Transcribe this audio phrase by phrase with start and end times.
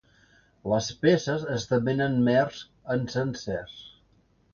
[0.71, 2.63] Les peces esdevenen mers
[2.95, 3.77] encensers.